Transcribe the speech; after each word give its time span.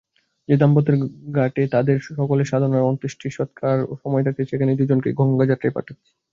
যে 0.49 0.55
দাম্পত্যের 0.57 0.95
ঘাটে 1.37 1.61
ওদের 1.73 1.97
সকল 2.09 2.37
সাধনার 2.43 2.87
অন্ত্যেষ্টিসৎকার, 2.89 3.77
সময় 4.01 4.23
থাকতে 4.25 4.41
সেখানেই 4.45 4.79
দুজনকে 4.81 5.09
গঙ্গাযাত্রায় 5.19 5.75
পাঠাচ্ছি। 5.75 6.11